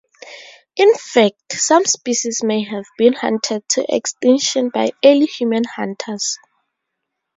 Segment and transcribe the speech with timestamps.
[0.77, 6.39] In fact, some species may have been hunted to extinction by early human hunters.